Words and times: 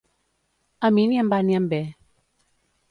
A 0.89 0.91
mi 0.95 1.03
ni 1.11 1.21
em 1.25 1.31
va 1.35 1.41
ni 1.51 1.59
em 1.61 1.69
ve. 1.77 1.85